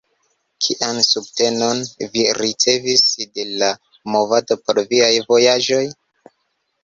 [0.67, 1.81] Kian subtenon
[2.15, 3.03] vi ricevis
[3.39, 3.69] de la
[4.15, 5.83] movado por viaj vojaĝoj?